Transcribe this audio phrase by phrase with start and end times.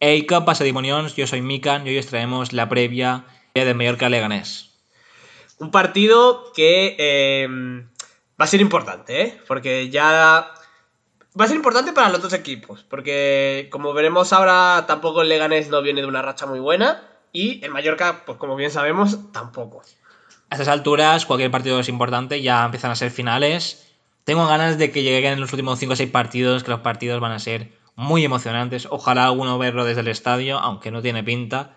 [0.00, 1.16] Hey, ¿qué pasa, Dimonions?
[1.16, 4.70] Yo soy Mikan y hoy os traemos la previa de Mallorca Leganés.
[5.58, 7.48] Un partido que eh,
[8.40, 9.40] va a ser importante, ¿eh?
[9.48, 10.52] Porque ya.
[11.38, 12.84] Va a ser importante para los dos equipos.
[12.88, 17.02] Porque, como veremos ahora, tampoco el Leganés no viene de una racha muy buena.
[17.32, 19.82] Y el Mallorca, pues como bien sabemos, tampoco.
[20.48, 23.92] A estas alturas, cualquier partido es importante, ya empiezan a ser finales.
[24.22, 27.20] Tengo ganas de que lleguen en los últimos 5 o 6 partidos, que los partidos
[27.20, 28.86] van a ser muy emocionantes.
[28.88, 31.74] Ojalá alguno verlo desde el estadio, aunque no tiene pinta.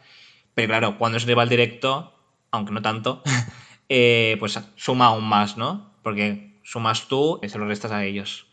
[0.54, 2.13] Pero claro, cuando es rival directo,
[2.51, 3.23] aunque no tanto,
[3.89, 5.91] eh, pues suma aún más, ¿no?
[6.04, 8.46] Porque sumas tú y se lo restas a ellos.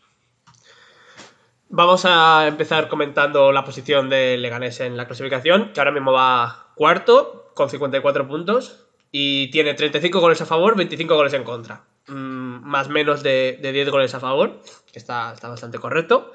[1.69, 6.71] Vamos a empezar comentando la posición de Leganés en la clasificación, que ahora mismo va
[6.73, 11.83] cuarto con 54 puntos y tiene 35 goles a favor, 25 goles en contra.
[12.07, 14.59] Mm, más menos de, de, 10 goles a favor,
[14.91, 16.33] que está, está bastante correcto.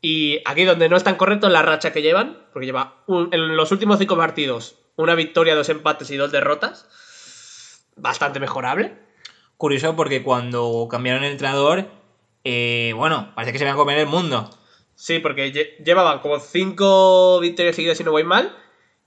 [0.00, 3.56] Y aquí donde no es tan correcto es la racha que llevan, porque lleva en
[3.56, 6.86] los últimos 5 partidos una victoria, dos empates y dos derrotas.
[7.96, 8.96] Bastante mejorable.
[9.56, 11.86] Curioso porque cuando cambiaron el entrenador,
[12.44, 14.50] eh, bueno, parece que se iban a comer el mundo.
[14.94, 15.52] Sí, porque
[15.84, 18.56] llevaban como cinco victorias seguidas si no voy mal.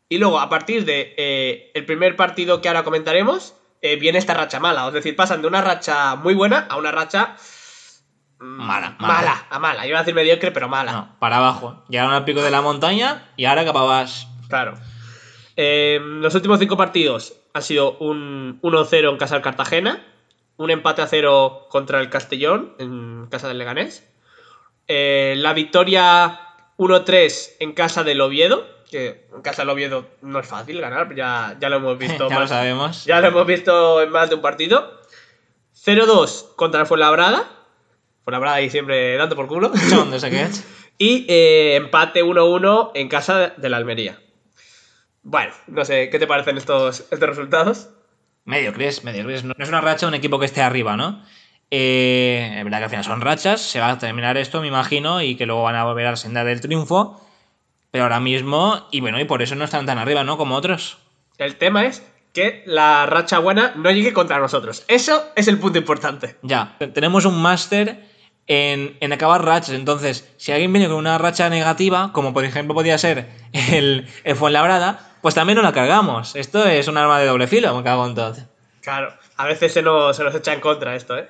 [0.08, 4.34] Y luego, a partir de eh, el primer partido que ahora comentaremos, eh, viene esta
[4.34, 4.88] racha mala.
[4.88, 7.36] Es decir, pasan de una racha muy buena a una racha
[8.42, 9.14] mala, mala.
[9.14, 9.88] Mala, a mala.
[9.88, 10.92] Iba a decir mediocre, pero mala.
[10.92, 11.84] No, para abajo.
[11.90, 14.28] Llegaron al pico de la montaña y ahora acababas.
[14.50, 14.74] Claro.
[15.56, 20.06] Eh, los últimos cinco partidos han sido un 1-0 en casa del Cartagena,
[20.58, 24.08] un empate a 0 contra el Castellón en casa del Leganés,
[24.88, 26.40] eh, la victoria
[26.78, 31.56] 1-3 en casa del Oviedo, que en casa del Oviedo no es fácil ganar, ya,
[31.60, 32.28] ya lo hemos visto.
[32.30, 33.06] ya lo sabemos.
[33.06, 35.00] Ya lo hemos visto en más de un partido.
[35.76, 37.61] 0-2 contra el Fuenlabrada.
[38.32, 39.74] Fuenlabrada ahí siempre dando por culo.
[40.98, 44.22] y eh, empate 1-1 en casa de la Almería.
[45.22, 47.90] Bueno, no sé, ¿qué te parecen estos, estos resultados?
[48.46, 49.44] Medio crees, medio crees.
[49.44, 51.26] No es una racha un equipo que esté arriba, ¿no?
[51.72, 55.22] Eh, es verdad que al final son rachas, se va a terminar esto, me imagino,
[55.22, 57.22] y que luego van a volver a la senda del triunfo.
[57.92, 60.38] Pero ahora mismo, y bueno, y por eso no están tan arriba, ¿no?
[60.38, 61.00] Como otros.
[61.38, 62.02] El tema es
[62.34, 64.86] que la racha buena no llegue contra nosotros.
[64.88, 66.38] Eso es el punto importante.
[66.42, 68.11] Ya, tenemos un máster
[68.52, 69.76] en, en, acabar rachas.
[69.76, 74.36] Entonces, si alguien viene con una racha negativa, como por ejemplo podía ser el, el
[74.36, 76.36] Fuenlabrada, pues también no la cargamos.
[76.36, 78.36] Esto es un arma de doble filo, me cago en todo.
[78.82, 81.30] Claro, a veces se nos, se nos echa en contra esto, ¿eh?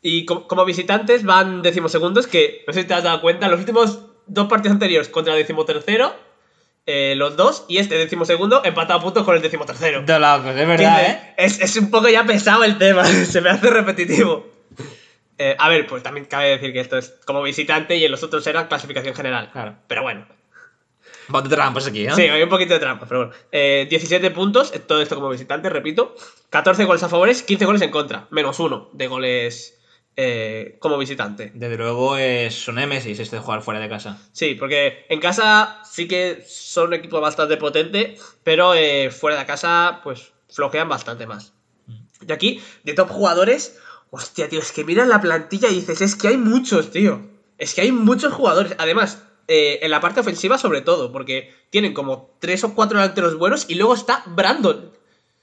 [0.00, 4.00] Y como, visitantes van decimosegundos, que no sé si te has dado cuenta, los últimos
[4.26, 6.14] dos partidos anteriores contra el decimotercero,
[6.86, 10.02] eh, los dos, y este decimosegundo empatado a puntos con el decimotercero.
[10.02, 11.34] De locos, es verdad, ¿eh?
[11.36, 14.51] Es, es, un poco ya pesado el tema, se me hace repetitivo.
[15.44, 18.22] Eh, a ver, pues también cabe decir que esto es como visitante y en los
[18.22, 19.50] otros era clasificación general.
[19.50, 19.74] Claro.
[19.88, 20.24] Pero bueno,
[21.28, 22.12] un poquito de trampas aquí, ¿eh?
[22.14, 23.34] Sí, hay un poquito de trampas, pero bueno.
[23.50, 26.14] 17 eh, puntos, todo esto como visitante, repito.
[26.50, 28.28] 14 goles a favores, 15 goles en contra.
[28.30, 29.80] Menos uno de goles
[30.14, 31.50] eh, como visitante.
[31.54, 34.18] Desde luego es un Nemesis este de jugar fuera de casa.
[34.30, 39.46] Sí, porque en casa sí que son un equipo bastante potente, pero eh, fuera de
[39.46, 41.52] casa, pues flojean bastante más.
[41.86, 42.28] Mm.
[42.28, 43.80] Y aquí, de top jugadores,
[44.12, 47.22] hostia, tío, es que miras la plantilla y dices, es que hay muchos, tío.
[47.56, 48.74] Es que hay muchos jugadores.
[48.78, 53.38] Además, eh, en la parte ofensiva sobre todo, porque tienen como tres o cuatro delanteros
[53.38, 54.92] buenos y luego está Brandon,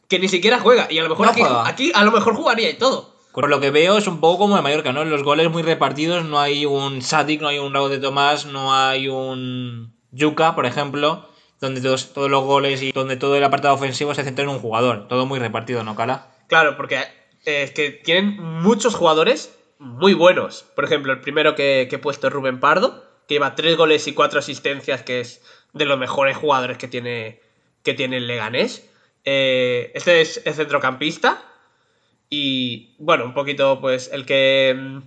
[0.07, 0.87] que ni siquiera juega.
[0.91, 1.29] Y a lo mejor
[1.65, 3.15] aquí, a lo mejor jugaría y todo.
[3.33, 5.03] Por lo que veo es un poco como el Mallorca, ¿no?
[5.03, 8.75] Los goles muy repartidos, no hay un Sadik, no hay un Raúl de Tomás, no
[8.75, 11.25] hay un Yuka, por ejemplo,
[11.59, 14.59] donde todos, todos los goles y donde todo el apartado ofensivo se centra en un
[14.59, 15.07] jugador.
[15.07, 16.27] Todo muy repartido, ¿no, Cala?
[16.47, 20.65] Claro, porque es que tienen muchos jugadores muy buenos.
[20.75, 24.07] Por ejemplo, el primero que, que he puesto es Rubén Pardo, que lleva tres goles
[24.07, 25.41] y cuatro asistencias, que es
[25.73, 27.39] de los mejores jugadores que tiene,
[27.83, 28.89] que tiene el Leganés.
[29.25, 31.43] Eh, este es el centrocampista.
[32.29, 34.75] Y bueno, un poquito, pues, el que.
[34.77, 34.99] Mm,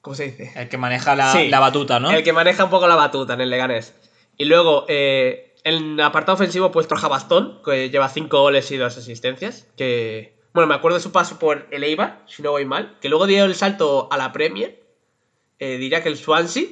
[0.00, 0.52] ¿Cómo se dice?
[0.54, 2.10] El que maneja la, batuta, ¿no?
[2.10, 3.94] El que maneja un poco la batuta en el Leganés.
[4.36, 8.96] Y luego, eh, en apartado ofensivo, pues Troja Bastón, que lleva cinco goles y dos
[8.96, 9.66] asistencias.
[9.76, 10.34] Que.
[10.54, 12.96] Bueno, me acuerdo de su paso por el Eibar, si no voy mal.
[13.02, 14.82] Que luego dio el salto a la Premier.
[15.58, 16.68] Eh, diría que el Swansea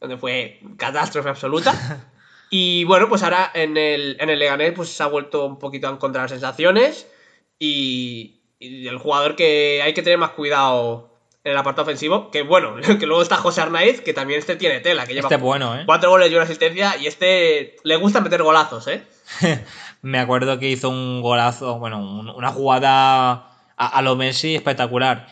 [0.00, 1.74] donde fue catástrofe absoluta.
[2.52, 5.86] Y bueno, pues ahora en el, en el Leganés pues se ha vuelto un poquito
[5.86, 7.06] a encontrar sensaciones
[7.60, 12.74] y, el jugador que hay que tener más cuidado en el apartado ofensivo, que bueno,
[12.98, 15.84] que luego está José Arnaiz, que también este tiene tela, que lleva este bueno, ¿eh?
[15.86, 19.04] cuatro goles y una asistencia y este le gusta meter golazos, ¿eh?
[20.02, 21.98] Me acuerdo que hizo un golazo, bueno,
[22.34, 25.26] una jugada a, lo Messi espectacular.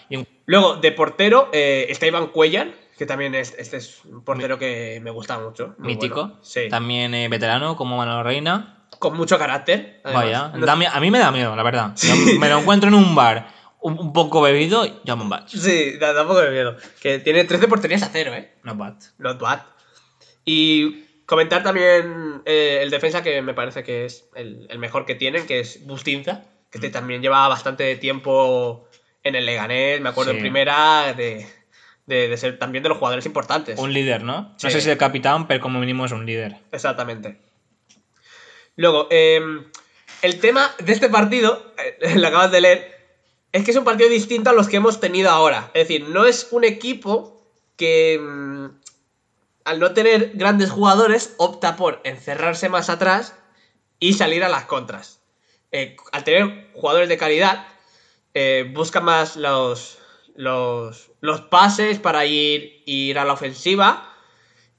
[0.46, 5.00] Luego, de portero, eh, está Iván Cuellar, Que también es, este es un portero que
[5.02, 5.74] me gusta mucho.
[5.78, 6.22] Mítico.
[6.26, 6.38] bueno.
[6.42, 6.68] Sí.
[6.70, 8.86] También eh, veterano, como Manolo Reina.
[8.98, 10.00] Con mucho carácter.
[10.04, 10.24] además.
[10.24, 10.48] Vaya.
[10.54, 11.94] No- da mi- a mí me da miedo, la verdad.
[12.38, 13.48] Me lo encuentro en un bar
[13.80, 15.46] un, un poco bebido, ya me bad.
[15.46, 16.76] Sí, da, da un poco de miedo.
[17.00, 18.52] Que tiene 13 porterías a cero, ¿eh?
[18.64, 18.94] No bad.
[19.18, 19.60] Not bad.
[20.44, 25.14] Y comentar también eh, el defensa que me parece que es el, el mejor que
[25.14, 26.84] tienen, que es Bustinza, que Mm.
[26.84, 28.88] este también lleva bastante tiempo
[29.22, 30.36] en el Leganés, me acuerdo Sí.
[30.38, 31.46] en primera de,
[32.06, 33.78] de- de ser también de los jugadores importantes.
[33.78, 34.54] Un líder, ¿no?
[34.62, 36.56] No sé si el capitán, pero como mínimo es un líder.
[36.72, 37.38] Exactamente.
[38.76, 39.40] Luego, eh,
[40.22, 42.98] el tema de este partido, eh, lo acabas de leer,
[43.52, 45.70] es que es un partido distinto a los que hemos tenido ahora.
[45.74, 47.42] Es decir, no es un equipo
[47.76, 48.77] que, mm,
[49.68, 53.34] al no tener grandes jugadores, opta por encerrarse más atrás
[54.00, 55.20] y salir a las contras.
[55.72, 57.66] Eh, al tener jugadores de calidad,
[58.32, 59.98] eh, busca más los,
[60.34, 64.10] los, los pases para ir, ir a la ofensiva.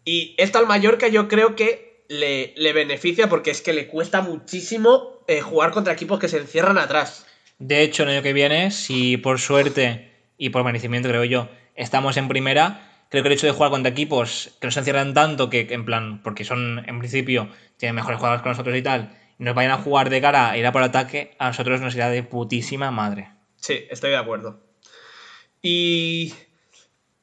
[0.05, 4.21] Y esto al Mallorca yo creo que le, le beneficia porque es que le cuesta
[4.21, 7.27] muchísimo eh, jugar contra equipos que se encierran atrás.
[7.59, 12.17] De hecho, el año que viene, si por suerte y por merecimiento, creo yo, estamos
[12.17, 15.67] en primera, creo que el hecho de jugar contra equipos que nos encierran tanto que,
[15.69, 19.71] en plan, porque son, en principio, tienen mejores jugadores que nosotros y tal, nos vayan
[19.71, 22.91] a jugar de cara a ir a por ataque, a nosotros nos irá de putísima
[22.91, 23.31] madre.
[23.57, 24.61] Sí, estoy de acuerdo.
[25.61, 26.33] Y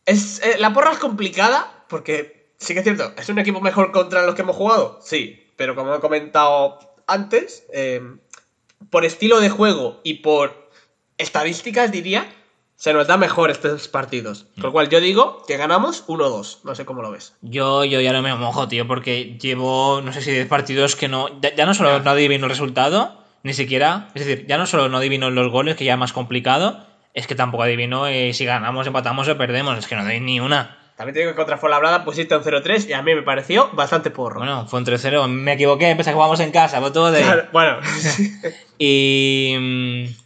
[0.04, 3.92] es, eh, la porra es complicada porque sí que es cierto, es un equipo mejor
[3.92, 8.02] contra los que hemos jugado, sí, pero como he comentado antes, eh,
[8.90, 10.70] por estilo de juego y por
[11.18, 12.26] estadísticas diría,
[12.76, 14.46] se nos da mejor estos partidos.
[14.54, 17.34] Con lo cual yo digo que ganamos 1-2, no sé cómo lo ves.
[17.40, 21.08] Yo, yo ya no me mojo, tío, porque llevo, no sé si 10 partidos que
[21.08, 21.40] no.
[21.40, 24.08] Ya, ya no solo no adivino el resultado, ni siquiera.
[24.14, 26.84] Es decir, ya no solo no adivino los goles, que ya es más complicado,
[27.14, 29.78] es que tampoco adivino eh, si ganamos, empatamos o perdemos.
[29.78, 30.78] Es que no doy ni una.
[30.96, 34.10] También te digo que contra Fuenlabrada pusiste un 0-3 y a mí me pareció bastante
[34.10, 34.40] porro.
[34.40, 35.28] Bueno, fue un 3-0.
[35.28, 37.22] Me equivoqué, pensé que jugamos en casa, todo de.
[37.22, 37.78] Claro, bueno,
[38.78, 40.14] Y.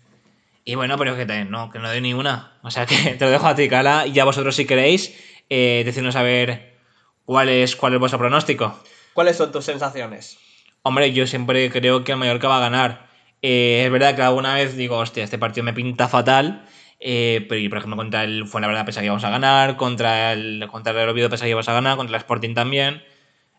[0.64, 2.58] Y bueno, pero que también no, que no doy ni una.
[2.62, 5.14] O sea que te lo dejo a ti, Cala, y ya vosotros si queréis,
[5.48, 6.78] eh, decirnos a ver
[7.24, 8.78] cuál es, cuál es vuestro pronóstico.
[9.14, 10.38] ¿cuáles son tus sensaciones?
[10.82, 13.06] Hombre, yo siempre creo que el Mallorca va a ganar.
[13.42, 16.66] Eh, es verdad que alguna vez digo, hostia, este partido me pinta fatal.
[17.00, 19.76] eh, pero, por ejemplo, contra el Fuenlabrada pensaba que íbamos a ganar.
[19.76, 21.96] Contra el, contra el Oviedo pensaba que íbamos a ganar.
[21.96, 23.02] Contra el Sporting también.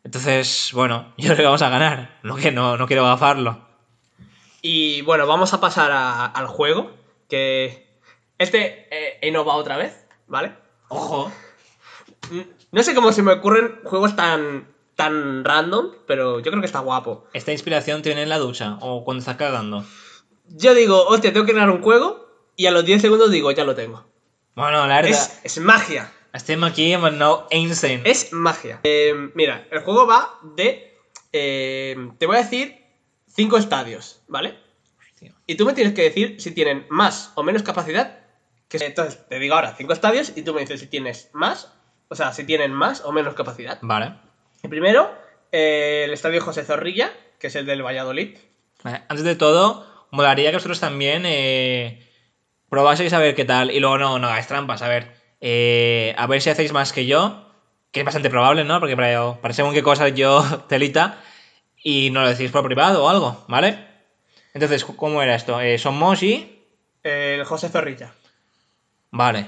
[0.04, 2.20] Entonces, bueno, yo creo que vamos a ganar.
[2.42, 3.68] Que no, no quiero gafarlo.
[4.62, 6.92] Y bueno, vamos a pasar a- al juego.
[7.30, 7.88] Que
[8.38, 10.54] este eh, he innovado otra vez, ¿vale?
[10.90, 11.32] Ojo.
[12.30, 12.42] Mm,
[12.72, 16.80] No sé cómo se me ocurren juegos tan, tan random, pero yo creo que está
[16.80, 17.26] guapo.
[17.34, 19.84] ¿Esta inspiración te viene en la ducha o cuando estás cagando?
[20.48, 23.64] Yo digo, hostia, tengo que crear un juego y a los 10 segundos digo, ya
[23.64, 24.06] lo tengo.
[24.56, 26.12] Bueno, la verdad, Es, es magia.
[26.34, 28.02] estem aquí nou Einstein.
[28.06, 28.80] Es magia.
[28.84, 30.98] Eh, mira, el juego va de...
[31.34, 32.81] eh, te voy a decir
[33.34, 34.58] cinco estadios, ¿vale?
[35.00, 35.34] Hostia.
[35.46, 38.20] Y tú me tienes que decir si tienen más o menos capacidad.
[38.68, 41.74] Que entonces te digo ahora cinco estadios y tú me dices si tienes más,
[42.08, 43.78] o sea, si tienen más o menos capacidad.
[43.82, 44.14] Vale.
[44.64, 45.14] El primero,
[45.52, 48.38] eh, el estadio José Zorrilla, que es el del Valladolid.
[48.84, 52.08] Vale, Antes de todo, molaría que vosotros también eh,
[52.70, 54.82] probaseis a ver qué tal y luego no, no hagáis trampas.
[54.82, 55.12] A ver,
[55.42, 57.52] eh, a ver si hacéis más que yo,
[57.92, 58.80] que es bastante probable, ¿no?
[58.80, 61.22] Porque para, para según qué cosas yo telita
[61.84, 63.78] y no lo decís por privado o algo, ¿vale?
[64.54, 65.60] Entonces, ¿cómo era esto?
[65.62, 66.64] Eh, somos y...
[67.04, 68.14] El José Zorrilla.
[69.12, 69.48] Vale.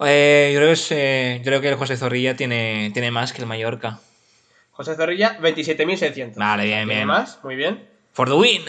[0.00, 3.32] Eh, yo, creo que es, eh, yo creo que el José Zorrilla tiene, tiene más
[3.32, 4.00] que el Mallorca.
[4.72, 6.34] José Zorrilla, 27.600.
[6.36, 7.06] Vale, bien, ¿Tiene bien.
[7.06, 7.38] más?
[7.44, 7.88] Muy bien.
[8.12, 8.62] For the win.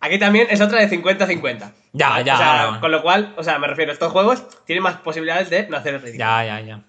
[0.00, 1.72] Aquí también es otra de 50-50.
[1.92, 2.78] Ya, ya, O sea.
[2.80, 5.94] Con lo cual, o sea, me refiero, estos juegos tienen más posibilidades de no hacer
[5.94, 6.24] el ridículo.
[6.24, 6.80] Ya, ya, ya.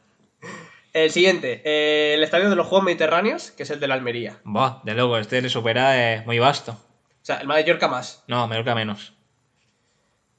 [0.96, 4.40] El siguiente, eh, el estadio de los Juegos Mediterráneos, que es el de la Almería.
[4.46, 6.72] Buah, de luego, este le supera eh, muy vasto.
[6.72, 8.24] O sea, el Mallorca más.
[8.28, 9.14] No, Mallorca menos.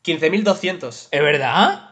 [0.02, 1.08] 15.200.
[1.10, 1.90] ¿Es verdad?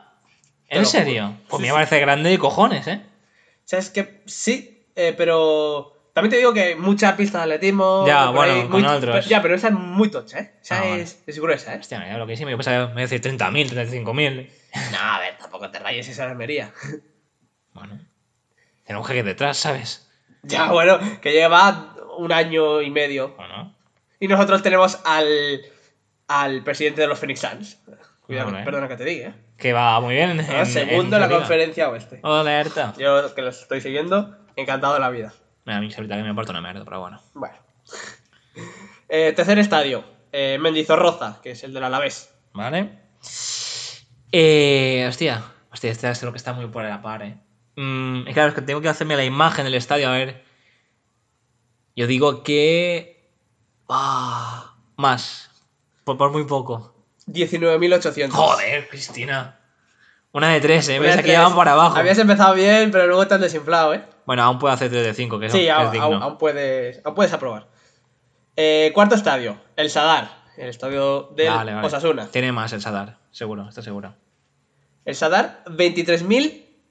[0.68, 1.36] ¿En lo serio?
[1.48, 1.72] Pues Sí, me sí.
[1.74, 3.02] parece grande de cojones, ¿eh?
[3.04, 8.04] O sea, es que sí, eh, pero también te digo que mucha pista de atletismo.
[8.06, 9.26] Ya, bueno, ahí, con muy- otros.
[9.26, 10.54] ya, pero esa es muy tocha, ¿eh?
[10.62, 11.80] Esa Ah, es, es gruesa, ¿eh?
[11.80, 12.48] Hostia, me loquísimo.
[12.48, 14.50] Yo pensaba me iba a decir 30.000, 35.000.
[14.90, 16.72] No, a ver, tampoco te rayes esa de Almería.
[17.74, 17.98] Bueno.
[18.84, 20.08] Tiene un jeque detrás, ¿sabes?
[20.42, 23.34] ya, bueno, que lleva un año y medio.
[23.36, 23.74] Bueno.
[24.20, 25.62] Y nosotros tenemos al,
[26.28, 27.78] al presidente de los Phoenix Suns.
[28.22, 29.34] Cuidado, perdona que te diga, ¿eh?
[29.56, 30.40] Que va muy bien.
[30.40, 32.20] En, Ah, segundo en la conferencia oeste.
[32.22, 32.94] Alerta.
[32.98, 35.32] Yo que los estoy siguiendo, encantado de la vida.
[35.64, 37.20] Mira, a mí ahorita que me importa una mierda, pero bueno.
[37.34, 37.56] Bueno.
[39.08, 42.34] Eh, tercer estadio, eh, Mendizorroza, que es el del Alavés.
[42.52, 42.98] ¿Vale?
[44.32, 45.42] Eh, hostia.
[45.72, 47.36] Hostia, este es lo que está muy por la par, ¿eh?
[47.76, 50.44] Mm, claro, es que tengo que hacerme la imagen del estadio, a ver.
[51.96, 53.30] Yo digo que.
[53.88, 55.50] Ah, más.
[56.04, 56.94] Por, por muy poco.
[57.26, 58.30] 19.800.
[58.30, 59.60] Joder, Cristina.
[60.32, 60.98] Una de tres, ¿eh?
[60.98, 61.38] De aquí tres.
[61.38, 61.96] van para abajo.
[61.96, 64.04] Habías empezado bien, pero luego te han desinflado, ¿eh?
[64.26, 66.06] Bueno, aún puedo hacer 3 de 5, que, Sí, que es aún, digno.
[66.06, 67.68] aún- aún puedes, aún puedes aprobar.
[68.56, 71.86] Eh, cuarto estadio, el Sadar, el estadio del Vale, vale.
[71.86, 72.28] Osasuna.
[72.30, 74.14] Tiene más el Sadar, seguro, estoy seguro.
[75.04, 75.62] El Sadar,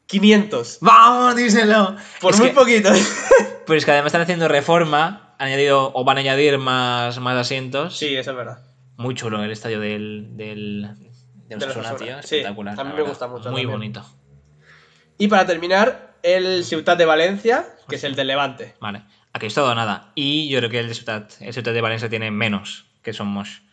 [0.09, 0.77] 23.500.
[0.81, 1.95] ¡Vamos, díselo!
[2.21, 2.89] Por Es muy que- poquito.
[3.65, 7.37] Pero es que además están haciendo reforma, han añadido o van a añadir más, más
[7.37, 7.97] asientos.
[7.97, 8.59] sí, eso es verdad.
[8.97, 10.89] Muy chulo el estadio del, del,
[11.47, 12.15] del Del Osasuna, tío.
[12.23, 12.79] Sí, Espectacular.
[12.79, 13.71] a mí la me gusta mucho Muy también.
[13.71, 14.05] bonito.
[15.17, 18.75] Y para terminar, el Ciutat de Valencia, que es el de Levante.
[18.81, 19.03] Vale.
[19.31, 20.11] Aquí es todo nada.
[20.15, 23.63] Y yo creo que el de Ciutat, el Ciutat de Valencia tiene menos que somos.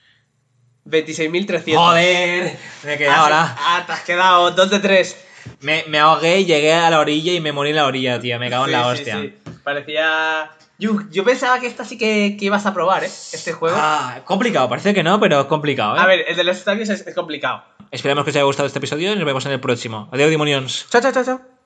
[0.86, 1.74] 26.300.
[1.76, 2.56] ¡Joder!
[2.84, 3.04] Me Ah, sí.
[3.04, 3.56] ahora.
[3.58, 5.26] Ah, te has quedado 2 de 3.
[5.60, 8.38] Me, me ahogué, llegué a la orilla y me morí en la orilla, tío.
[8.38, 9.32] Me cago en la hostia.
[9.62, 10.50] Parecía.
[10.78, 13.06] Yo, yo pensaba que esta sí que, que ibas a probar, ¿eh?
[13.06, 13.76] Este juego.
[13.78, 16.00] Ah, complicado, parece que no, pero es complicado, ¿eh?
[16.00, 17.62] A ver, el de los estadios es, es complicado.
[17.90, 20.08] Esperemos que os haya gustado este episodio y nos vemos en el próximo.
[20.10, 20.86] Adiós, demonios.
[20.90, 21.59] Chao, chao, chao, chao.